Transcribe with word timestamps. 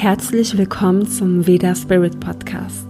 Herzlich 0.00 0.56
willkommen 0.56 1.06
zum 1.06 1.46
Veda 1.46 1.74
Spirit 1.74 2.20
Podcast. 2.20 2.86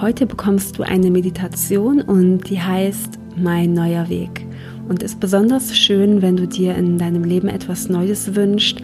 Heute 0.00 0.24
bekommst 0.24 0.78
du 0.78 0.84
eine 0.84 1.10
Meditation 1.10 2.00
und 2.00 2.48
die 2.48 2.58
heißt 2.58 3.18
Mein 3.36 3.74
neuer 3.74 4.08
Weg 4.08 4.46
und 4.88 5.02
ist 5.02 5.20
besonders 5.20 5.76
schön, 5.76 6.22
wenn 6.22 6.38
du 6.38 6.48
dir 6.48 6.74
in 6.74 6.96
deinem 6.96 7.24
Leben 7.24 7.48
etwas 7.48 7.90
Neues 7.90 8.34
wünschst, 8.34 8.80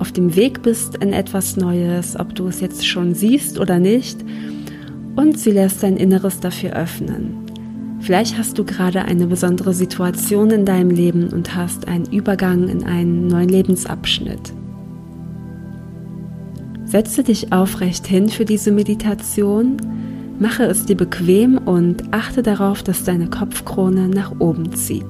auf 0.00 0.10
dem 0.10 0.34
Weg 0.36 0.62
bist 0.62 0.96
in 1.04 1.12
etwas 1.12 1.58
Neues, 1.58 2.18
ob 2.18 2.34
du 2.34 2.46
es 2.46 2.62
jetzt 2.62 2.86
schon 2.86 3.14
siehst 3.14 3.60
oder 3.60 3.78
nicht 3.78 4.24
und 5.14 5.38
sie 5.38 5.50
lässt 5.50 5.82
dein 5.82 5.98
Inneres 5.98 6.40
dafür 6.40 6.72
öffnen. 6.72 7.34
Vielleicht 8.00 8.38
hast 8.38 8.58
du 8.58 8.64
gerade 8.64 9.02
eine 9.02 9.26
besondere 9.26 9.74
Situation 9.74 10.50
in 10.50 10.64
deinem 10.64 10.88
Leben 10.88 11.28
und 11.28 11.54
hast 11.54 11.88
einen 11.88 12.06
Übergang 12.06 12.68
in 12.68 12.84
einen 12.84 13.26
neuen 13.26 13.50
Lebensabschnitt. 13.50 14.54
Setze 16.92 17.22
dich 17.22 17.54
aufrecht 17.54 18.06
hin 18.06 18.28
für 18.28 18.44
diese 18.44 18.70
Meditation, 18.70 19.78
mache 20.38 20.64
es 20.64 20.84
dir 20.84 20.94
bequem 20.94 21.56
und 21.56 22.12
achte 22.12 22.42
darauf, 22.42 22.82
dass 22.82 23.02
deine 23.02 23.30
Kopfkrone 23.30 24.10
nach 24.10 24.32
oben 24.40 24.74
zieht. 24.74 25.06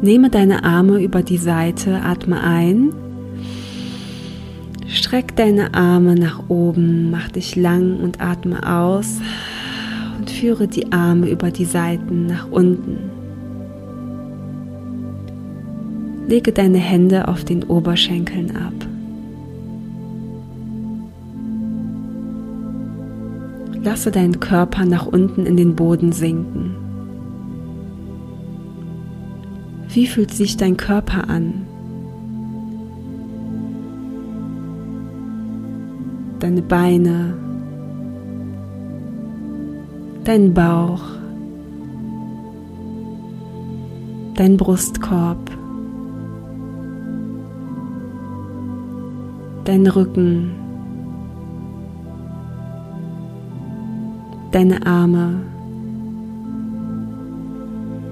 Nehme 0.00 0.30
deine 0.30 0.64
Arme 0.64 1.02
über 1.02 1.22
die 1.22 1.36
Seite, 1.36 2.00
atme 2.00 2.42
ein 2.42 2.94
Streck 4.86 5.36
deine 5.36 5.74
Arme 5.74 6.14
nach 6.14 6.48
oben, 6.48 7.10
mach 7.10 7.28
dich 7.28 7.54
lang 7.54 8.00
und 8.00 8.22
atme 8.22 8.66
aus 8.66 9.18
und 10.18 10.30
führe 10.30 10.68
die 10.68 10.90
Arme 10.90 11.28
über 11.28 11.50
die 11.50 11.66
Seiten 11.66 12.24
nach 12.24 12.50
unten. 12.50 13.17
Lege 16.28 16.52
deine 16.52 16.78
Hände 16.78 17.26
auf 17.26 17.42
den 17.42 17.64
Oberschenkeln 17.64 18.54
ab. 18.54 18.74
Lasse 23.82 24.12
deinen 24.12 24.38
Körper 24.38 24.84
nach 24.84 25.06
unten 25.06 25.44
in 25.44 25.56
den 25.56 25.74
Boden 25.74 26.12
sinken. 26.12 26.76
Wie 29.88 30.06
fühlt 30.06 30.32
sich 30.32 30.56
dein 30.56 30.76
Körper 30.76 31.28
an? 31.28 31.66
deine 36.38 36.62
Beine, 36.62 37.34
dein 40.24 40.54
Bauch, 40.54 41.02
dein 44.34 44.56
Brustkorb, 44.56 45.47
dein 49.68 49.86
Rücken, 49.86 50.50
deine 54.50 54.86
Arme 54.86 55.42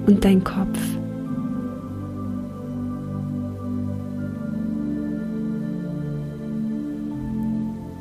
und 0.05 0.23
dein 0.23 0.43
Kopf. 0.43 0.77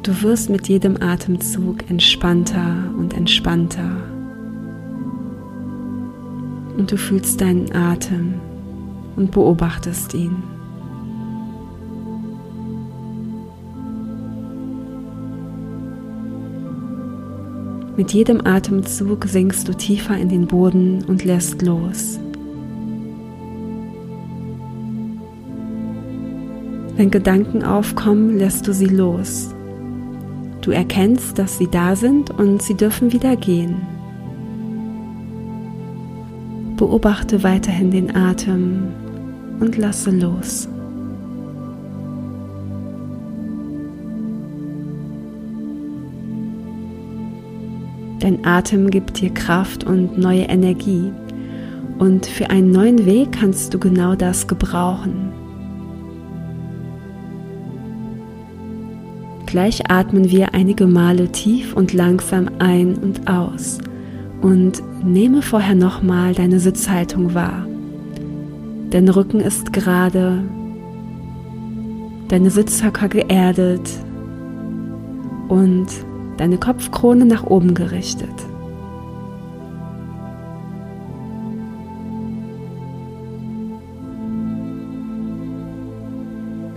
Du 0.03 0.23
wirst 0.23 0.51
mit 0.51 0.69
jedem 0.69 1.01
Atemzug 1.01 1.89
entspannter 1.89 2.77
und 2.99 3.17
entspannter. 3.17 3.91
Und 6.77 6.93
du 6.93 6.99
fühlst 6.99 7.41
deinen 7.41 7.75
Atem 7.75 8.35
und 9.17 9.31
beobachtest 9.31 10.13
ihn. 10.13 10.56
Mit 17.97 18.13
jedem 18.13 18.47
Atemzug 18.47 19.25
sinkst 19.25 19.67
du 19.67 19.73
tiefer 19.73 20.19
in 20.19 20.29
den 20.29 20.47
Boden 20.47 21.03
und 21.07 21.25
lässt 21.25 21.63
los. 21.63 22.21
Wenn 26.97 27.11
Gedanken 27.11 27.63
aufkommen, 27.63 28.39
lässt 28.39 28.69
du 28.69 28.75
sie 28.75 28.87
los. 28.87 29.55
Du 30.61 30.73
erkennst, 30.73 31.39
dass 31.39 31.57
sie 31.57 31.69
da 31.69 31.97
sind 31.97 32.31
und 32.31 32.61
sie 32.61 32.75
dürfen 32.75 33.13
wieder 33.13 33.35
gehen. 33.37 33.77
Beobachte 36.77 37.43
weiterhin 37.43 37.91
den 37.91 38.15
Atem 38.15 38.89
und 39.61 39.79
lasse 39.79 40.11
los. 40.11 40.69
Dein 48.21 48.45
Atem 48.47 48.91
gibt 48.91 49.21
dir 49.21 49.33
Kraft 49.33 49.85
und 49.85 50.19
neue 50.19 50.45
Energie. 50.45 51.13
Und 51.99 52.27
für 52.27 52.51
einen 52.51 52.71
neuen 52.71 53.07
Weg 53.07 53.33
kannst 53.33 53.73
du 53.73 53.79
genau 53.79 54.15
das 54.15 54.47
gebrauchen. 54.47 55.33
Gleich 59.47 59.91
atmen 59.91 60.31
wir 60.31 60.55
einige 60.55 60.87
Male 60.87 61.29
tief 61.29 61.75
und 61.75 61.93
langsam 61.93 62.51
ein 62.59 62.97
und 62.97 63.29
aus 63.29 63.79
und 64.43 64.83
nehme 65.05 65.41
vorher 65.41 65.75
nochmal 65.75 66.35
deine 66.35 66.61
Sitzhaltung 66.61 67.33
wahr. 67.35 67.67
Dein 68.91 69.09
Rücken 69.09 69.41
ist 69.41 69.73
gerade, 69.73 70.43
deine 72.29 72.51
Sitzhöcker 72.51 73.09
geerdet 73.09 73.89
und 75.49 75.87
deine 76.37 76.59
Kopfkrone 76.59 77.25
nach 77.25 77.45
oben 77.45 77.75
gerichtet. 77.75 78.29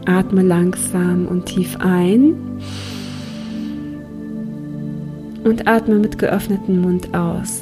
Atme 0.06 0.42
langsam 0.42 1.28
und 1.28 1.46
tief 1.46 1.78
ein 1.80 2.34
und 5.44 5.68
atme 5.68 5.96
mit 5.96 6.18
geöffnetem 6.18 6.82
Mund 6.82 7.14
aus. 7.16 7.62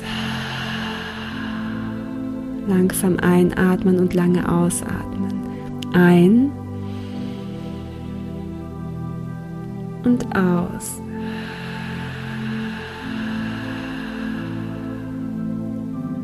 Langsam 2.67 3.17
einatmen 3.19 3.99
und 3.99 4.13
lange 4.13 4.49
ausatmen. 4.49 5.33
Ein 5.93 6.51
und 10.03 10.25
aus. 10.35 11.01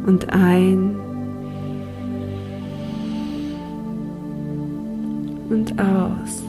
Und 0.06 0.34
ein 0.34 0.96
und 5.50 5.80
aus. 5.80 6.44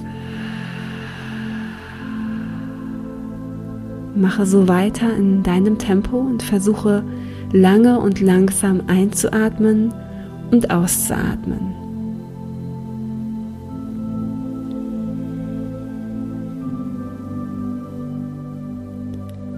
Mache 4.17 4.47
so 4.47 4.69
weiter 4.69 5.15
in 5.17 5.43
deinem 5.43 5.79
Tempo 5.79 6.19
und 6.19 6.43
versuche 6.43 7.05
lange 7.53 8.01
und 8.01 8.21
langsam 8.21 8.83
einzuatmen 8.87 9.93
und 10.51 10.71
auszuatmen. 10.71 11.75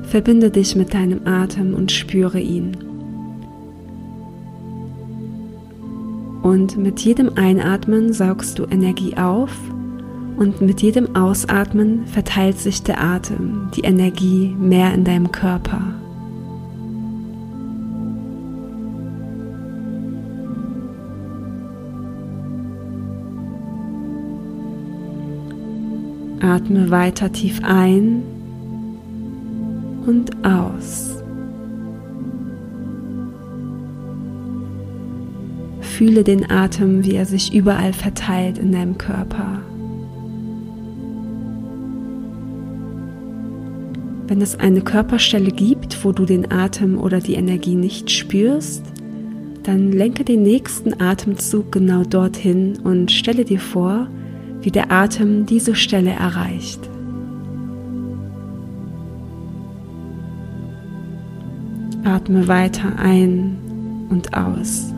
Verbinde 0.03 0.51
dich 0.51 0.77
mit 0.77 0.95
deinem 0.95 1.27
Atem 1.27 1.75
und 1.75 1.93
spüre 1.93 2.41
ihn. 2.41 2.86
Und 6.47 6.77
mit 6.77 7.01
jedem 7.01 7.33
Einatmen 7.35 8.13
saugst 8.13 8.61
du 8.61 8.67
Energie 8.67 9.17
auf 9.17 9.51
und 10.37 10.61
mit 10.61 10.81
jedem 10.81 11.17
Ausatmen 11.17 12.07
verteilt 12.07 12.57
sich 12.61 12.85
der 12.85 13.03
Atem, 13.03 13.73
die 13.75 13.81
Energie 13.81 14.55
mehr 14.57 14.95
in 14.95 15.03
deinem 15.03 15.33
Körper. 15.33 15.81
Atme 26.41 26.93
weiter 26.93 27.33
tief 27.33 27.61
ein 27.65 28.23
und 30.07 30.31
aus. 30.47 31.16
Fühle 35.97 36.25
den 36.25 36.51
Atem, 36.51 37.07
wie 37.07 37.15
er 37.15 37.25
sich 37.25 37.55
überall 37.55 37.95
verteilt 37.95 38.59
in 38.59 38.71
deinem 38.71 38.99
Körper. 38.99 39.63
Wenn 44.27 44.43
es 44.43 44.61
eine 44.61 44.83
Körperstelle 44.83 45.51
gibt, 45.51 46.05
wo 46.05 46.13
du 46.13 46.27
den 46.27 46.53
Atem 46.53 46.99
oder 46.99 47.21
die 47.21 47.33
Energie 47.33 47.77
nicht 47.77 48.11
spürst, 48.11 48.83
dann 49.63 49.91
lenke 49.91 50.23
den 50.23 50.43
nächsten 50.43 51.01
Atemzug 51.01 51.73
genau 51.73 52.03
dorthin 52.03 52.79
und 52.85 53.11
stelle 53.11 53.47
dir 53.47 53.61
vor, 53.61 54.09
wie 54.61 54.71
der 54.71 54.93
Atem 54.93 55.47
diese 55.47 55.75
Stelle 55.75 56.11
erreicht. 56.11 56.91
Atme 62.05 62.49
weiter 62.49 62.99
ein 62.99 63.57
und 64.11 64.37
aus. 64.37 64.93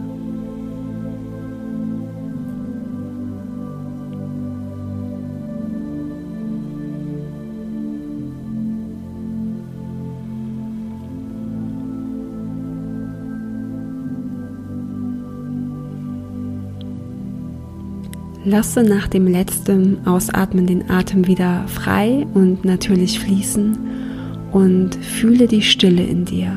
Lasse 18.49 18.83
nach 18.83 19.09
dem 19.09 19.27
letzten 19.27 20.07
Ausatmen 20.07 20.67
den 20.67 20.89
Atem 20.89 21.27
wieder 21.27 21.69
frei 21.69 22.27
und 22.33 22.65
natürlich 22.65 23.21
fließen 23.21 23.77
und 24.53 24.95
fühle 24.95 25.47
die 25.47 25.61
Stille 25.61 26.03
in 26.03 26.25
dir. 26.25 26.51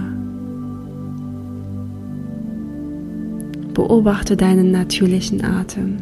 Beobachte 3.74 4.38
deinen 4.38 4.72
natürlichen 4.72 5.44
Atem. 5.44 5.98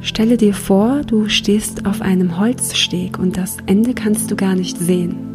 Stelle 0.00 0.36
dir 0.36 0.54
vor, 0.54 1.02
du 1.04 1.28
stehst 1.28 1.86
auf 1.86 2.02
einem 2.02 2.38
Holzsteg 2.38 3.18
und 3.18 3.36
das 3.36 3.56
Ende 3.66 3.94
kannst 3.94 4.30
du 4.30 4.36
gar 4.36 4.54
nicht 4.54 4.78
sehen. 4.78 5.27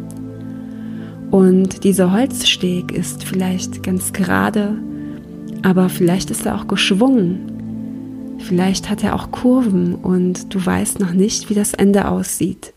Und 1.34 1.82
dieser 1.82 2.12
Holzsteg 2.12 2.92
ist 2.92 3.24
vielleicht 3.24 3.82
ganz 3.82 4.12
gerade, 4.12 4.78
aber 5.62 5.88
vielleicht 5.88 6.30
ist 6.30 6.46
er 6.46 6.54
auch 6.54 6.68
geschwungen. 6.68 8.36
Vielleicht 8.38 8.88
hat 8.88 9.02
er 9.02 9.16
auch 9.16 9.32
Kurven 9.32 9.96
und 9.96 10.54
du 10.54 10.64
weißt 10.64 11.00
noch 11.00 11.12
nicht, 11.12 11.50
wie 11.50 11.54
das 11.54 11.74
Ende 11.74 12.06
aussieht. 12.06 12.72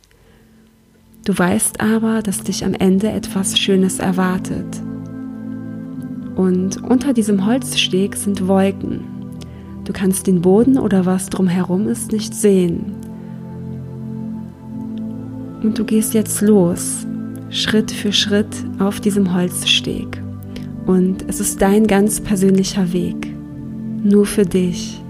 Du 1.23 1.37
weißt 1.37 1.81
aber, 1.81 2.23
dass 2.23 2.41
dich 2.41 2.65
am 2.65 2.73
Ende 2.73 3.11
etwas 3.11 3.59
Schönes 3.59 3.99
erwartet. 3.99 4.81
Und 6.35 6.83
unter 6.83 7.13
diesem 7.13 7.45
Holzsteg 7.45 8.15
sind 8.15 8.47
Wolken. 8.47 9.01
Du 9.83 9.93
kannst 9.93 10.25
den 10.25 10.41
Boden 10.41 10.79
oder 10.79 11.05
was 11.05 11.27
drumherum 11.27 11.87
ist 11.87 12.11
nicht 12.11 12.33
sehen. 12.33 12.95
Und 15.61 15.77
du 15.77 15.85
gehst 15.85 16.15
jetzt 16.15 16.41
los 16.41 17.05
Schritt 17.49 17.91
für 17.91 18.11
Schritt 18.11 18.47
auf 18.79 18.99
diesem 18.99 19.33
Holzsteg. 19.33 20.21
Und 20.85 21.25
es 21.27 21.39
ist 21.39 21.61
dein 21.61 21.87
ganz 21.87 22.21
persönlicher 22.21 22.91
Weg, 22.93 23.33
nur 24.03 24.25
für 24.25 24.45
dich. 24.45 25.01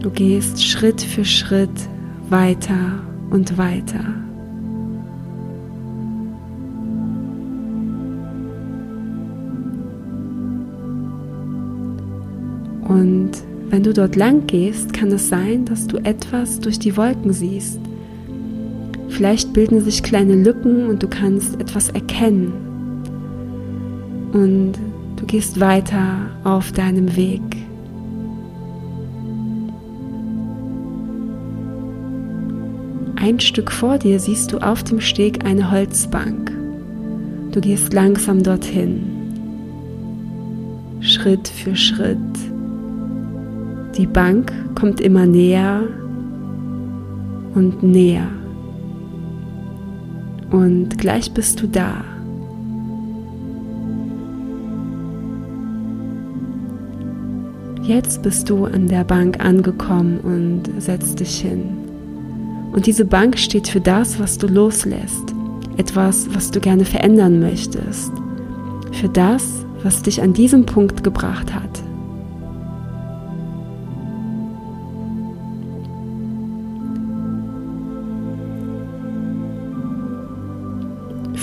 Du 0.00 0.10
gehst 0.10 0.64
Schritt 0.64 1.00
für 1.00 1.24
Schritt 1.24 1.70
weiter 2.28 3.02
und 3.30 3.58
weiter. 3.58 4.29
Wenn 13.80 13.84
du 13.84 13.94
dort 13.94 14.14
lang 14.14 14.46
gehst, 14.46 14.92
kann 14.92 15.10
es 15.10 15.30
sein, 15.30 15.64
dass 15.64 15.86
du 15.86 15.96
etwas 15.96 16.60
durch 16.60 16.78
die 16.78 16.98
Wolken 16.98 17.32
siehst. 17.32 17.80
Vielleicht 19.08 19.54
bilden 19.54 19.80
sich 19.80 20.02
kleine 20.02 20.34
Lücken 20.34 20.86
und 20.86 21.02
du 21.02 21.08
kannst 21.08 21.58
etwas 21.58 21.88
erkennen. 21.88 22.52
Und 24.34 24.72
du 25.16 25.24
gehst 25.24 25.60
weiter 25.60 26.28
auf 26.44 26.72
deinem 26.72 27.16
Weg. 27.16 27.40
Ein 33.16 33.40
Stück 33.40 33.72
vor 33.72 33.96
dir 33.96 34.20
siehst 34.20 34.52
du 34.52 34.58
auf 34.58 34.84
dem 34.84 35.00
Steg 35.00 35.42
eine 35.46 35.70
Holzbank. 35.70 36.52
Du 37.52 37.62
gehst 37.62 37.94
langsam 37.94 38.42
dorthin. 38.42 39.00
Schritt 41.00 41.48
für 41.48 41.74
Schritt 41.74 42.49
die 44.00 44.06
Bank 44.06 44.50
kommt 44.74 44.98
immer 44.98 45.26
näher 45.26 45.82
und 47.54 47.82
näher. 47.82 48.28
Und 50.50 50.96
gleich 50.96 51.30
bist 51.32 51.60
du 51.60 51.66
da. 51.66 52.02
Jetzt 57.82 58.22
bist 58.22 58.48
du 58.48 58.64
an 58.64 58.88
der 58.88 59.04
Bank 59.04 59.44
angekommen 59.44 60.20
und 60.20 60.62
setzt 60.80 61.20
dich 61.20 61.42
hin. 61.42 61.64
Und 62.72 62.86
diese 62.86 63.04
Bank 63.04 63.36
steht 63.36 63.68
für 63.68 63.82
das, 63.82 64.18
was 64.18 64.38
du 64.38 64.46
loslässt, 64.46 65.34
etwas, 65.76 66.26
was 66.34 66.50
du 66.50 66.60
gerne 66.60 66.86
verändern 66.86 67.38
möchtest, 67.38 68.12
für 68.92 69.10
das, 69.10 69.66
was 69.82 70.00
dich 70.00 70.22
an 70.22 70.32
diesem 70.32 70.64
Punkt 70.64 71.04
gebracht 71.04 71.52
hat. 71.52 71.89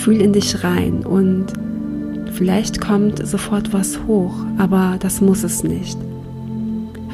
Fühl 0.08 0.22
in 0.22 0.32
dich 0.32 0.64
rein 0.64 1.04
und 1.04 1.48
vielleicht 2.32 2.80
kommt 2.80 3.28
sofort 3.28 3.74
was 3.74 4.06
hoch, 4.06 4.32
aber 4.56 4.96
das 4.98 5.20
muss 5.20 5.44
es 5.44 5.62
nicht. 5.62 5.98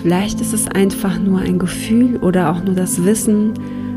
Vielleicht 0.00 0.40
ist 0.40 0.54
es 0.54 0.68
einfach 0.68 1.18
nur 1.18 1.40
ein 1.40 1.58
Gefühl 1.58 2.18
oder 2.18 2.52
auch 2.52 2.62
nur 2.62 2.76
das 2.76 3.04
Wissen, 3.04 3.52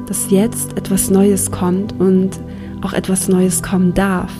dass 0.07 0.31
jetzt 0.31 0.75
etwas 0.79 1.11
Neues 1.11 1.51
kommt 1.51 1.93
und 1.99 2.39
auch 2.81 2.93
etwas 2.93 3.27
Neues 3.27 3.61
kommen 3.61 3.93
darf. 3.93 4.33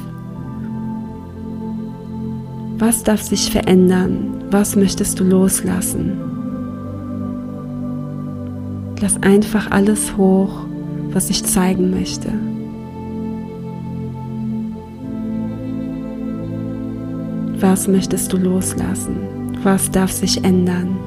Was 2.79 3.03
darf 3.03 3.22
sich 3.22 3.51
verändern? 3.51 4.43
Was 4.50 4.75
möchtest 4.75 5.20
du 5.20 5.24
loslassen? 5.24 6.13
Lass 9.00 9.22
einfach 9.22 9.70
alles 9.70 10.17
hoch, 10.17 10.65
was 11.12 11.29
ich 11.29 11.43
zeigen 11.43 11.91
möchte. 11.91 12.31
Was 17.59 17.87
möchtest 17.87 18.31
du 18.31 18.37
loslassen? 18.37 19.57
Was 19.63 19.89
darf 19.89 20.11
sich 20.11 20.43
ändern? 20.43 21.06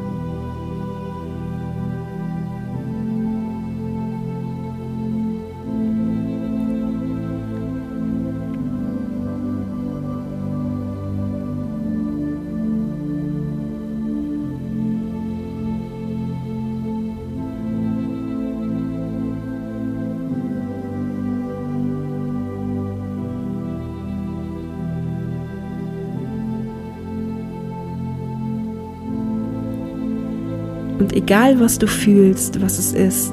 Und 31.00 31.14
egal, 31.14 31.58
was 31.58 31.78
du 31.78 31.86
fühlst, 31.86 32.60
was 32.60 32.78
es 32.78 32.92
ist, 32.92 33.32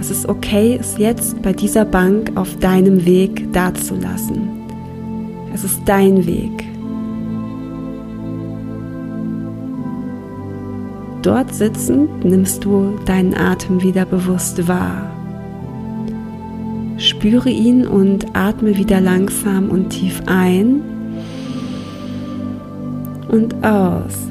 es 0.00 0.10
ist 0.10 0.28
okay, 0.28 0.76
es 0.78 0.98
jetzt 0.98 1.40
bei 1.40 1.52
dieser 1.52 1.84
Bank 1.84 2.32
auf 2.34 2.56
deinem 2.56 3.06
Weg 3.06 3.52
dazulassen. 3.52 4.50
Es 5.54 5.62
ist 5.62 5.80
dein 5.86 6.26
Weg. 6.26 6.64
Dort 11.22 11.54
sitzend 11.54 12.24
nimmst 12.24 12.64
du 12.64 12.98
deinen 13.06 13.34
Atem 13.34 13.82
wieder 13.82 14.04
bewusst 14.04 14.66
wahr. 14.66 15.10
Spüre 16.98 17.50
ihn 17.50 17.86
und 17.86 18.26
atme 18.34 18.76
wieder 18.76 19.00
langsam 19.00 19.70
und 19.70 19.90
tief 19.90 20.22
ein 20.26 20.82
und 23.28 23.64
aus. 23.64 24.28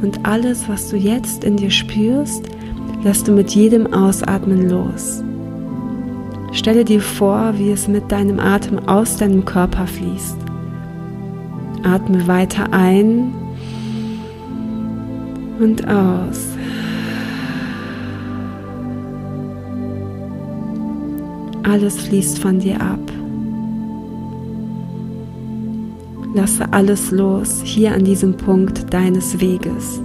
Und 0.00 0.24
alles, 0.26 0.68
was 0.68 0.88
du 0.90 0.96
jetzt 0.96 1.44
in 1.44 1.56
dir 1.56 1.70
spürst, 1.70 2.46
lässt 3.02 3.26
du 3.26 3.32
mit 3.32 3.50
jedem 3.50 3.92
Ausatmen 3.92 4.68
los. 4.68 5.22
Stelle 6.52 6.84
dir 6.84 7.00
vor, 7.00 7.54
wie 7.58 7.70
es 7.70 7.88
mit 7.88 8.10
deinem 8.10 8.40
Atem 8.40 8.78
aus 8.88 9.16
deinem 9.16 9.44
Körper 9.44 9.86
fließt. 9.86 10.36
Atme 11.82 12.26
weiter 12.26 12.72
ein 12.72 13.32
und 15.60 15.86
aus. 15.86 16.48
Alles 21.64 22.00
fließt 22.00 22.38
von 22.38 22.58
dir 22.58 22.80
ab. 22.80 23.17
Lasse 26.34 26.72
alles 26.72 27.10
los 27.10 27.62
hier 27.64 27.92
an 27.94 28.04
diesem 28.04 28.36
Punkt 28.36 28.92
deines 28.92 29.40
Weges. 29.40 30.00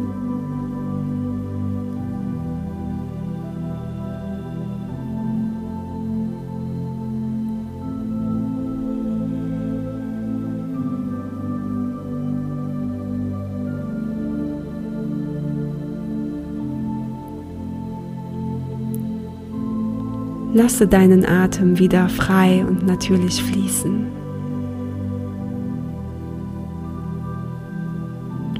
Lasse 20.53 20.88
deinen 20.88 21.25
Atem 21.25 21.80
wieder 21.80 22.08
frei 22.10 22.63
und 22.65 22.86
natürlich 22.86 23.44
fließen. 23.44 24.23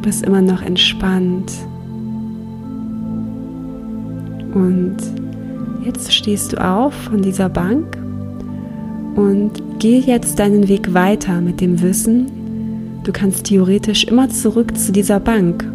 Bist 0.04 0.24
immer 0.24 0.42
noch 0.42 0.62
entspannt. 0.62 1.52
Und 4.54 4.98
jetzt 5.84 6.14
stehst 6.14 6.54
du 6.54 6.64
auf 6.64 6.94
von 6.94 7.24
dieser 7.24 7.50
Bank 7.50 7.98
und 9.16 9.52
geh 9.80 10.00
jetzt 10.00 10.38
deinen 10.38 10.68
Weg 10.68 10.94
weiter 10.94 11.42
mit 11.42 11.60
dem 11.60 11.82
Wissen, 11.82 13.02
du 13.04 13.12
kannst 13.12 13.46
theoretisch 13.46 14.04
immer 14.04 14.30
zurück 14.30 14.78
zu 14.78 14.92
dieser 14.92 15.20
Bank, 15.20 15.66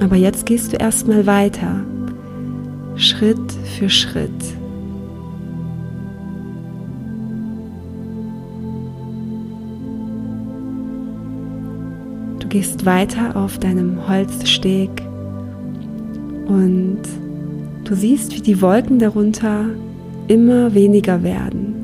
aber 0.00 0.16
jetzt 0.16 0.46
gehst 0.46 0.72
du 0.72 0.76
erstmal 0.76 1.26
weiter, 1.26 1.84
Schritt 2.96 3.52
für 3.78 3.88
Schritt. 3.88 4.30
Gehst 12.48 12.86
weiter 12.86 13.36
auf 13.36 13.58
deinem 13.58 14.08
Holzsteg 14.08 14.90
und 16.46 17.00
du 17.84 17.94
siehst, 17.94 18.34
wie 18.34 18.40
die 18.40 18.60
Wolken 18.60 18.98
darunter 18.98 19.66
immer 20.28 20.74
weniger 20.74 21.22
werden. 21.22 21.74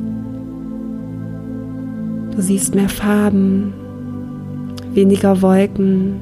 Du 2.35 2.41
siehst 2.41 2.75
mehr 2.75 2.89
Farben, 2.89 3.73
weniger 4.95 5.43
Wolken 5.43 6.21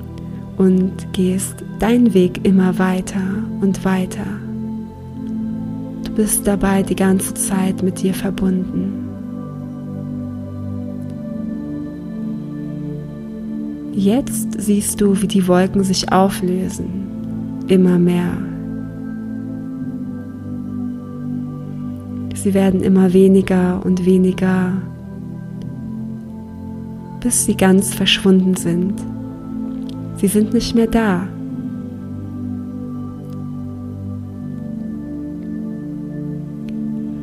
und 0.56 0.92
gehst 1.12 1.64
deinen 1.78 2.12
Weg 2.14 2.40
immer 2.44 2.78
weiter 2.78 3.22
und 3.60 3.84
weiter. 3.84 4.26
Du 6.04 6.12
bist 6.12 6.46
dabei 6.46 6.82
die 6.82 6.96
ganze 6.96 7.34
Zeit 7.34 7.82
mit 7.82 8.02
dir 8.02 8.14
verbunden. 8.14 9.09
Jetzt 13.92 14.60
siehst 14.60 15.00
du, 15.00 15.20
wie 15.20 15.26
die 15.26 15.48
Wolken 15.48 15.82
sich 15.82 16.12
auflösen, 16.12 17.64
immer 17.66 17.98
mehr. 17.98 18.36
Sie 22.34 22.54
werden 22.54 22.80
immer 22.80 23.12
weniger 23.12 23.84
und 23.84 24.06
weniger, 24.06 24.72
bis 27.20 27.44
sie 27.44 27.56
ganz 27.56 27.92
verschwunden 27.92 28.54
sind. 28.54 28.94
Sie 30.16 30.28
sind 30.28 30.54
nicht 30.54 30.74
mehr 30.74 30.86
da. 30.86 31.28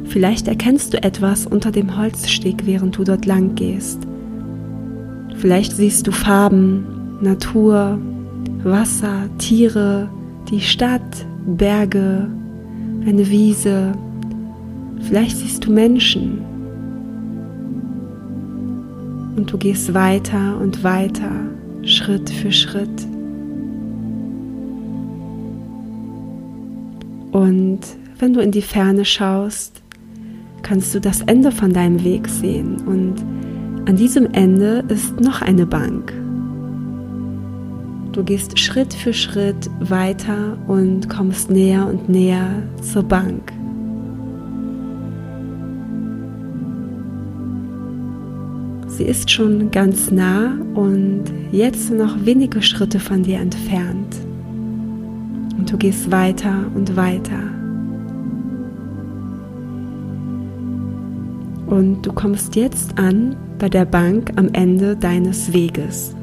Vielleicht 0.06 0.48
erkennst 0.48 0.94
du 0.94 1.02
etwas 1.02 1.48
unter 1.48 1.72
dem 1.72 1.98
Holzsteg, 1.98 2.66
während 2.66 2.98
du 2.98 3.04
dort 3.04 3.26
lang 3.26 3.56
gehst. 3.56 4.00
Vielleicht 5.38 5.76
siehst 5.76 6.08
du 6.08 6.12
Farben, 6.12 7.20
Natur, 7.22 8.00
Wasser, 8.64 9.30
Tiere, 9.38 10.10
die 10.50 10.62
Stadt, 10.62 11.26
Berge, 11.46 12.28
eine 13.06 13.30
Wiese. 13.30 13.94
Vielleicht 15.02 15.38
siehst 15.38 15.66
du 15.66 15.72
Menschen. 15.72 16.40
Und 19.36 19.52
du 19.52 19.58
gehst 19.60 19.94
weiter 19.94 20.60
und 20.60 20.84
weiter, 20.84 21.32
Schritt 21.84 22.30
für 22.30 22.52
Schritt. 22.52 23.08
Und 27.32 27.82
wenn 28.18 28.34
du 28.34 28.40
in 28.40 28.52
die 28.52 28.64
Ferne 28.64 29.06
schaust, 29.06 29.84
kannst 30.64 30.96
du 30.96 31.00
das 31.00 31.22
Ende 31.22 31.52
von 31.52 31.72
deinem 31.72 32.04
Weg 32.04 32.28
sehen 32.28 32.78
und 32.88 33.16
an 33.88 33.96
diesem 33.96 34.26
Ende 34.34 34.84
ist 34.90 35.22
noch 35.22 35.42
eine 35.42 35.66
Bank. 35.66 36.14
Du 38.12 38.22
gehst 38.22 38.60
Schritt 38.60 38.94
für 38.94 39.14
Schritt 39.14 39.70
weiter 39.80 40.58
und 40.68 41.08
kommst 41.08 41.50
näher 41.50 41.88
und 41.88 42.10
näher 42.10 42.64
zur 42.82 43.04
Bank. 43.04 43.54
Sie 48.88 49.06
ist 49.06 49.32
schon 49.32 49.72
ganz 49.72 50.12
nah 50.12 50.58
und 50.74 51.24
jetzt 51.54 51.90
noch 51.90 52.26
wenige 52.26 52.62
Schritte 52.62 53.00
von 53.00 53.24
dir 53.24 53.40
entfernt. 53.40 54.18
Und 55.58 55.72
du 55.72 55.78
gehst 55.78 56.12
weiter 56.12 56.66
und 56.76 56.94
weiter. 56.98 57.40
Und 61.68 62.02
du 62.02 62.12
kommst 62.12 62.58
jetzt 62.58 62.98
an 62.98 63.38
bei 63.60 63.70
der 63.70 63.86
Bank 63.86 64.32
am 64.36 64.50
Ende 64.54 64.96
deines 64.96 65.54
Weges. 65.54 66.16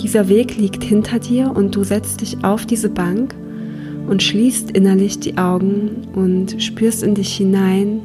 Dieser 0.00 0.28
Weg 0.28 0.56
liegt 0.56 0.82
hinter 0.82 1.18
dir 1.18 1.52
und 1.54 1.76
du 1.76 1.84
setzt 1.84 2.20
dich 2.20 2.44
auf 2.44 2.66
diese 2.66 2.90
Bank 2.90 3.34
und 4.08 4.22
schließt 4.22 4.70
innerlich 4.72 5.20
die 5.20 5.38
Augen 5.38 6.08
und 6.14 6.60
spürst 6.62 7.02
in 7.02 7.14
dich 7.14 7.36
hinein, 7.36 8.00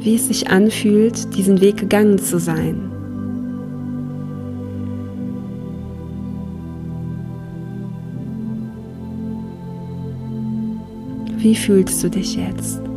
wie 0.00 0.14
es 0.14 0.28
sich 0.28 0.48
anfühlt, 0.48 1.36
diesen 1.36 1.60
Weg 1.60 1.76
gegangen 1.76 2.18
zu 2.18 2.38
sein. 2.38 2.90
Wie 11.36 11.54
fühlst 11.54 12.02
du 12.02 12.10
dich 12.10 12.36
jetzt? 12.36 12.89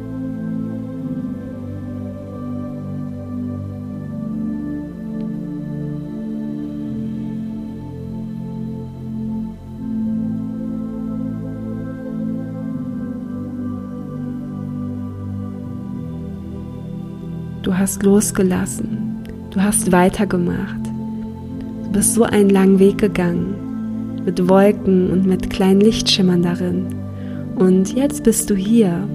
Du 17.74 17.80
hast 17.80 18.04
losgelassen. 18.04 19.24
Du 19.50 19.60
hast 19.60 19.92
weitergemacht. 19.92 20.86
Du 21.86 21.92
bist 21.92 22.14
so 22.14 22.22
einen 22.22 22.52
langen 22.52 22.78
Weg 22.78 23.00
gegangen. 23.00 24.22
Mit 24.24 24.48
Wolken 24.48 25.10
und 25.10 25.26
mit 25.26 25.50
kleinen 25.50 25.82
Lichtschimmern 25.82 26.44
darin. 26.44 26.86
Und 27.56 27.96
jetzt 27.96 28.24
bist 28.24 28.52
du 28.52 28.56
hier. 28.56 29.08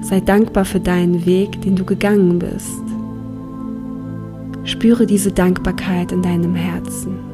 Sei 0.00 0.20
dankbar 0.20 0.64
für 0.64 0.78
deinen 0.78 1.26
Weg, 1.26 1.60
den 1.62 1.74
du 1.74 1.84
gegangen 1.84 2.38
bist. 2.38 2.84
Spüre 4.62 5.04
diese 5.04 5.32
Dankbarkeit 5.32 6.12
in 6.12 6.22
deinem 6.22 6.54
Herzen. 6.54 7.27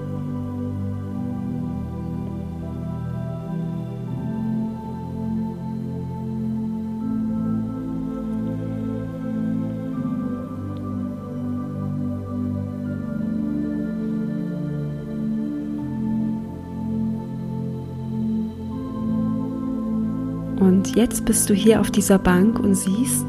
Und 20.84 20.96
jetzt 20.96 21.24
bist 21.24 21.48
du 21.48 21.54
hier 21.54 21.80
auf 21.80 21.90
dieser 21.90 22.18
Bank 22.18 22.60
und 22.60 22.74
siehst, 22.74 23.24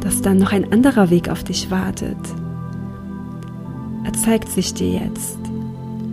dass 0.00 0.20
dann 0.20 0.36
noch 0.36 0.52
ein 0.52 0.70
anderer 0.70 1.08
Weg 1.08 1.30
auf 1.30 1.42
dich 1.42 1.70
wartet. 1.70 2.18
Er 4.04 4.12
zeigt 4.12 4.50
sich 4.50 4.74
dir 4.74 5.00
jetzt. 5.06 5.38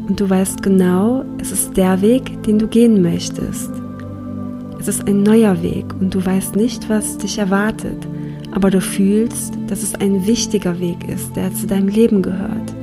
Und 0.07 0.17
du 0.17 0.29
weißt 0.29 0.63
genau, 0.63 1.25
es 1.39 1.51
ist 1.51 1.75
der 1.75 2.01
Weg, 2.01 2.41
den 2.43 2.57
du 2.57 2.67
gehen 2.67 3.01
möchtest. 3.01 3.69
Es 4.79 4.87
ist 4.87 5.05
ein 5.05 5.23
neuer 5.23 5.61
Weg 5.61 5.93
und 5.99 6.15
du 6.15 6.25
weißt 6.25 6.55
nicht, 6.55 6.89
was 6.89 7.17
dich 7.17 7.37
erwartet, 7.37 8.07
aber 8.51 8.71
du 8.71 8.79
fühlst, 8.79 9.55
dass 9.67 9.83
es 9.83 9.93
ein 9.93 10.25
wichtiger 10.25 10.79
Weg 10.79 11.09
ist, 11.09 11.35
der 11.35 11.53
zu 11.53 11.67
deinem 11.67 11.89
Leben 11.89 12.21
gehört. 12.21 12.73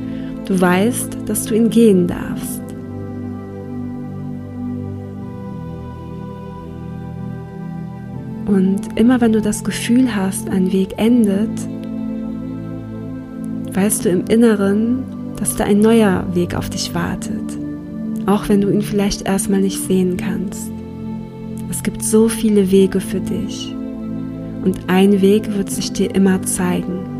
Du 0.44 0.60
weißt, 0.60 1.16
dass 1.24 1.46
du 1.46 1.54
ihn 1.54 1.70
gehen 1.70 2.06
darfst. 2.06 2.53
Und 8.46 8.98
immer 8.98 9.20
wenn 9.20 9.32
du 9.32 9.40
das 9.40 9.64
Gefühl 9.64 10.14
hast, 10.14 10.50
ein 10.50 10.72
Weg 10.72 10.94
endet, 10.98 11.50
weißt 13.72 14.04
du 14.04 14.10
im 14.10 14.24
Inneren, 14.26 15.02
dass 15.36 15.56
da 15.56 15.64
ein 15.64 15.80
neuer 15.80 16.26
Weg 16.34 16.54
auf 16.54 16.70
dich 16.70 16.94
wartet, 16.94 17.58
auch 18.26 18.48
wenn 18.48 18.60
du 18.60 18.70
ihn 18.70 18.82
vielleicht 18.82 19.22
erstmal 19.22 19.60
nicht 19.60 19.80
sehen 19.80 20.16
kannst. 20.16 20.70
Es 21.70 21.82
gibt 21.82 22.02
so 22.02 22.28
viele 22.28 22.70
Wege 22.70 23.00
für 23.00 23.20
dich 23.20 23.74
und 24.64 24.78
ein 24.86 25.20
Weg 25.20 25.54
wird 25.56 25.70
sich 25.70 25.92
dir 25.92 26.14
immer 26.14 26.42
zeigen. 26.42 27.13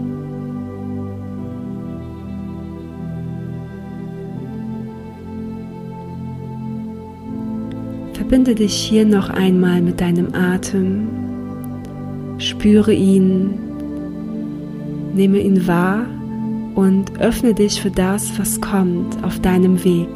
Verbinde 8.34 8.56
dich 8.56 8.74
hier 8.74 9.06
noch 9.06 9.30
einmal 9.30 9.80
mit 9.80 10.00
deinem 10.00 10.34
Atem, 10.34 11.06
spüre 12.38 12.92
ihn, 12.92 13.54
nehme 15.14 15.38
ihn 15.38 15.68
wahr 15.68 16.04
und 16.74 17.20
öffne 17.20 17.54
dich 17.54 17.80
für 17.80 17.92
das, 17.92 18.36
was 18.36 18.60
kommt 18.60 19.22
auf 19.22 19.38
deinem 19.38 19.84
Weg. 19.84 20.08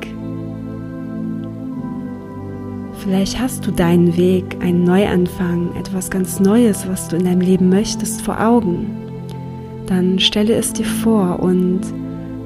Vielleicht 3.05 3.41
hast 3.41 3.65
du 3.65 3.71
deinen 3.71 4.17
Weg, 4.17 4.57
einen 4.61 4.83
Neuanfang, 4.83 5.71
etwas 5.79 6.11
ganz 6.11 6.41
Neues, 6.41 6.89
was 6.89 7.07
du 7.07 7.15
in 7.15 7.25
deinem 7.25 7.43
Leben 7.43 7.69
möchtest, 7.69 8.23
vor 8.23 8.45
Augen. 8.45 8.97
Dann 9.87 10.19
stelle 10.19 10.55
es 10.55 10.73
dir 10.73 10.87
vor 10.87 11.39
und 11.39 11.83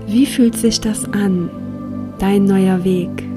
wie 0.07 0.27
fühlt 0.27 0.55
sich 0.55 0.83
das 0.83 1.11
an, 1.15 1.49
dein 2.19 2.45
neuer 2.45 2.85
Weg? 2.85 3.32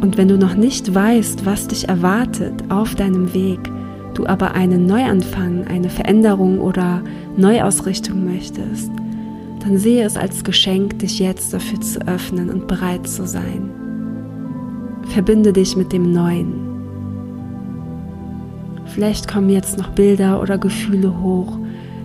Und 0.00 0.16
wenn 0.16 0.28
du 0.28 0.38
noch 0.38 0.54
nicht 0.54 0.94
weißt, 0.94 1.44
was 1.44 1.68
dich 1.68 1.88
erwartet 1.88 2.54
auf 2.68 2.94
deinem 2.94 3.34
Weg, 3.34 3.58
du 4.14 4.26
aber 4.26 4.52
einen 4.52 4.86
Neuanfang, 4.86 5.66
eine 5.66 5.90
Veränderung 5.90 6.60
oder 6.60 7.02
Neuausrichtung 7.36 8.24
möchtest, 8.24 8.90
dann 9.64 9.78
sehe 9.78 10.04
es 10.04 10.16
als 10.16 10.44
Geschenk, 10.44 11.00
dich 11.00 11.18
jetzt 11.18 11.52
dafür 11.52 11.80
zu 11.80 12.06
öffnen 12.06 12.50
und 12.50 12.68
bereit 12.68 13.08
zu 13.08 13.26
sein. 13.26 13.70
Verbinde 15.08 15.52
dich 15.52 15.76
mit 15.76 15.92
dem 15.92 16.12
Neuen. 16.12 16.54
Vielleicht 18.86 19.28
kommen 19.28 19.50
jetzt 19.50 19.78
noch 19.78 19.90
Bilder 19.90 20.40
oder 20.40 20.58
Gefühle 20.58 21.20
hoch, 21.20 21.58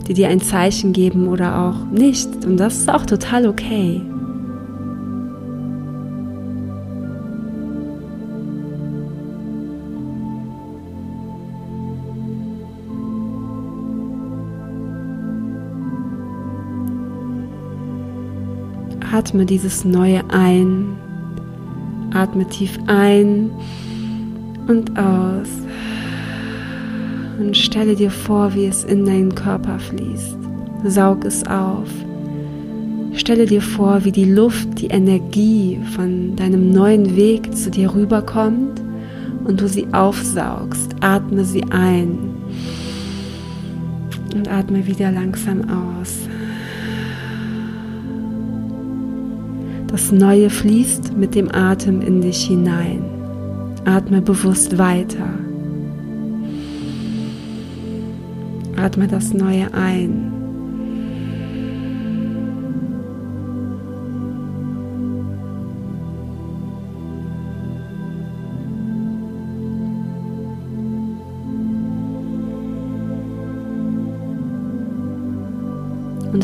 die 0.07 0.13
dir 0.13 0.29
ein 0.29 0.41
Zeichen 0.41 0.93
geben 0.93 1.27
oder 1.27 1.59
auch 1.59 1.85
nicht. 1.91 2.45
Und 2.45 2.57
das 2.57 2.77
ist 2.77 2.89
auch 2.89 3.05
total 3.05 3.47
okay. 3.47 4.01
Atme 19.13 19.45
dieses 19.45 19.85
Neue 19.85 20.21
ein. 20.29 20.97
Atme 22.13 22.47
tief 22.49 22.79
ein 22.87 23.51
und 24.67 24.97
aus. 24.97 25.49
Und 27.39 27.55
stelle 27.55 27.95
dir 27.95 28.09
vor, 28.09 28.53
wie 28.55 28.65
es 28.65 28.83
in 28.83 29.05
deinen 29.05 29.33
Körper 29.35 29.77
fließt. 29.77 30.37
Saug 30.85 31.25
es 31.25 31.45
auf. 31.45 31.89
Stelle 33.13 33.45
dir 33.45 33.61
vor, 33.61 34.03
wie 34.03 34.11
die 34.11 34.31
Luft, 34.31 34.81
die 34.81 34.87
Energie 34.87 35.79
von 35.95 36.35
deinem 36.35 36.71
neuen 36.71 37.15
Weg 37.15 37.55
zu 37.55 37.69
dir 37.69 37.93
rüberkommt 37.93 38.81
und 39.43 39.61
du 39.61 39.67
sie 39.67 39.85
aufsaugst. 39.93 40.95
Atme 41.01 41.45
sie 41.45 41.63
ein 41.69 42.17
und 44.33 44.51
atme 44.51 44.87
wieder 44.87 45.11
langsam 45.11 45.61
aus. 45.69 46.22
Das 49.93 50.11
Neue 50.11 50.49
fließt 50.49 51.15
mit 51.15 51.35
dem 51.35 51.53
Atem 51.53 52.01
in 52.01 52.19
dich 52.19 52.47
hinein. 52.47 53.03
Atme 53.85 54.23
bewusst 54.23 54.79
weiter. 54.79 55.29
Atme 58.75 59.07
das 59.07 59.35
Neue 59.35 59.71
ein. 59.71 60.42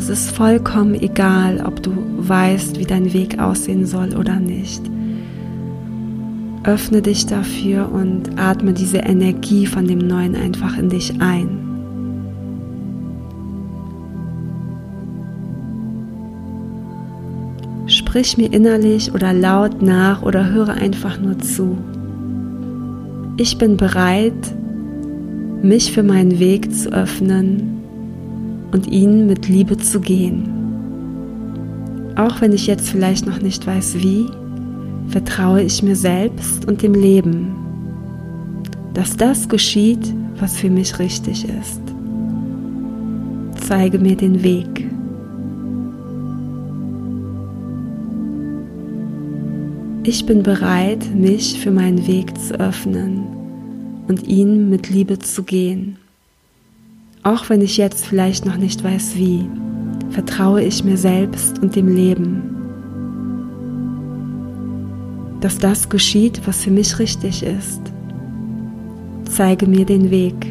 Es 0.10 0.26
ist 0.26 0.32
vollkommen 0.32 0.96
egal, 0.96 1.64
ob 1.66 1.84
du 1.84 1.92
weißt, 2.18 2.80
wie 2.80 2.86
dein 2.86 3.14
Weg 3.14 3.40
aussehen 3.40 3.86
soll 3.86 4.16
oder 4.16 4.40
nicht. 4.40 4.82
Öffne 6.64 7.02
dich 7.02 7.28
dafür 7.28 7.92
und 7.92 8.40
atme 8.40 8.74
diese 8.74 8.98
Energie 8.98 9.68
von 9.68 9.88
dem 9.88 10.00
Neuen 10.00 10.36
einfach 10.36 10.78
in 10.78 10.90
dich 10.90 11.22
ein. 11.22 11.60
Sprich 17.86 18.38
mir 18.38 18.52
innerlich 18.52 19.14
oder 19.14 19.32
laut 19.32 19.82
nach 19.82 20.24
oder 20.24 20.50
höre 20.50 20.74
einfach 20.74 21.20
nur 21.20 21.38
zu. 21.40 21.78
Ich 23.38 23.58
bin 23.58 23.78
bereit, 23.78 24.56
mich 25.62 25.92
für 25.92 26.04
meinen 26.04 26.40
Weg 26.40 26.74
zu 26.74 26.92
öffnen 26.92 27.79
und 28.72 28.88
ihn 28.88 29.28
mit 29.28 29.48
Liebe 29.48 29.78
zu 29.78 30.00
gehen. 30.00 30.60
Auch 32.16 32.42
wenn 32.42 32.54
ich 32.54 32.68
jetzt 32.68 32.90
vielleicht 32.90 33.26
noch 33.26 33.42
nicht 33.42 33.66
weiß 33.66 33.96
wie, 34.02 34.26
vertraue 35.08 35.62
ich 35.64 35.82
mir 35.82 35.96
selbst 35.96 36.66
und 36.66 36.82
dem 36.82 36.94
Leben, 36.94 37.56
dass 38.94 39.18
das 39.18 39.48
geschieht, 39.48 40.14
was 40.40 40.58
für 40.58 40.70
mich 40.70 41.00
richtig 41.00 41.46
ist. 41.46 41.82
Zeige 43.68 44.00
mir 44.00 44.16
den 44.16 44.44
Weg. 44.44 44.90
Ich 50.04 50.26
bin 50.26 50.44
bereit, 50.44 51.06
mich 51.14 51.60
für 51.60 51.72
meinen 51.72 52.08
Weg 52.08 52.38
zu 52.40 52.60
öffnen 52.60 53.28
und 54.08 54.28
ihn 54.28 54.70
mit 54.70 54.90
Liebe 54.90 55.20
zu 55.20 55.44
gehen. 55.44 55.98
Auch 57.24 57.50
wenn 57.50 57.62
ich 57.62 57.78
jetzt 57.78 58.06
vielleicht 58.06 58.46
noch 58.46 58.56
nicht 58.56 58.84
weiß 58.84 59.16
wie, 59.16 59.46
vertraue 60.10 60.64
ich 60.64 60.84
mir 60.84 60.98
selbst 60.98 61.60
und 61.60 61.76
dem 61.76 61.94
Leben, 61.94 62.56
dass 65.42 65.58
das 65.58 65.90
geschieht, 65.90 66.42
was 66.46 66.64
für 66.64 66.72
mich 66.72 66.98
richtig 66.98 67.44
ist. 67.44 67.82
Zeige 69.26 69.68
mir 69.68 69.86
den 69.86 70.10
Weg. 70.12 70.48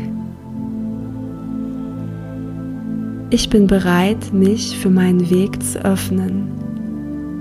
Ich 3.31 3.50
bin 3.50 3.66
bereit, 3.66 4.33
mich 4.33 4.76
für 4.78 4.90
meinen 4.90 5.28
Weg 5.31 5.62
zu 5.62 5.85
öffnen 5.85 6.48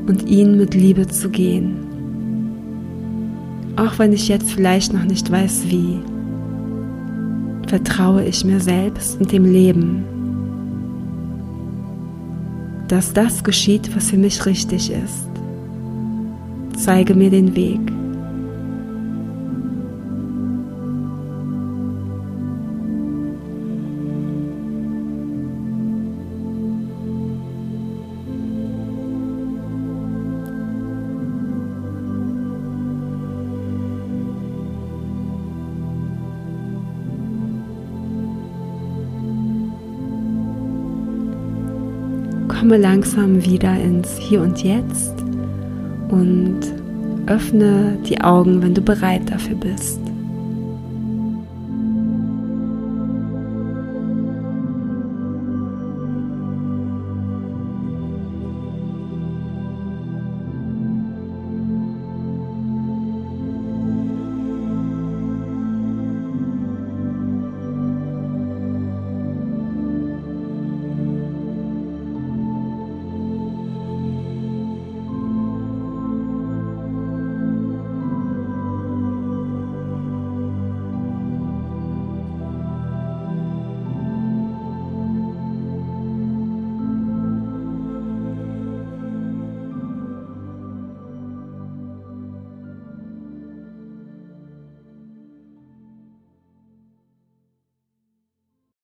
und 0.07 0.27
ihn 0.27 0.57
mit 0.57 0.73
Liebe 0.73 1.07
zu 1.07 1.29
gehen. 1.29 1.77
Auch 3.75 3.99
wenn 3.99 4.11
ich 4.11 4.27
jetzt 4.27 4.51
vielleicht 4.51 4.93
noch 4.93 5.03
nicht 5.03 5.31
weiß 5.31 5.65
wie 5.69 5.99
vertraue 7.67 8.23
ich 8.23 8.43
mir 8.43 8.60
selbst 8.60 9.19
und 9.19 9.32
dem 9.32 9.45
Leben, 9.45 10.03
dass 12.88 13.13
das 13.13 13.43
geschieht, 13.43 13.93
was 13.95 14.10
für 14.10 14.17
mich 14.17 14.45
richtig 14.45 14.91
ist. 14.91 15.27
Zeige 16.77 17.13
mir 17.13 17.30
den 17.30 17.56
Weg. 17.56 17.80
Komme 42.67 42.82
langsam 42.82 43.45
wieder 43.45 43.80
ins 43.80 44.17
Hier 44.17 44.41
und 44.41 44.62
Jetzt 44.62 45.13
und 46.10 46.60
öffne 47.25 47.97
die 48.06 48.19
Augen, 48.19 48.62
wenn 48.62 48.73
du 48.73 48.82
bereit 48.82 49.21
dafür 49.32 49.56
bist. 49.56 50.01